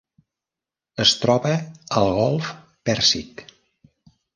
Es 1.05 1.13
troba 1.25 1.53
al 2.03 2.13
Golf 2.23 2.51
Pèrsic. 2.91 3.49